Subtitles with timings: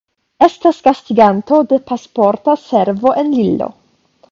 [0.45, 3.71] Estas gastiganto de Pasporta Servo en Lillo.